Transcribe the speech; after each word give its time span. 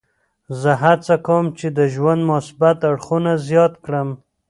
زه 0.61 0.71
هڅه 0.83 1.15
کوم 1.27 1.45
چې 1.59 1.67
د 1.77 1.79
ژوند 1.93 2.21
مثبت 2.31 2.77
اړخونه 2.89 3.31
زیات 3.47 3.73
کړم. 3.85 4.09